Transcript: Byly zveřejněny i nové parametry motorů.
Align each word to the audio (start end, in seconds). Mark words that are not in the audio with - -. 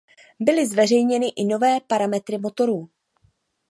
Byly 0.39 0.67
zveřejněny 0.67 1.27
i 1.27 1.45
nové 1.45 1.79
parametry 1.79 2.37
motorů. 2.37 2.89